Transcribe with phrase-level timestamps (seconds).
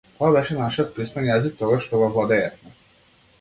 [0.21, 2.75] Тоа беше нашиот писмен јазик, тогаш што го владеевме.